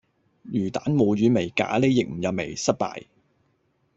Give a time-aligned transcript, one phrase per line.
[0.51, 3.05] 魚蛋冇魚味，咖喱亦唔入味，失敗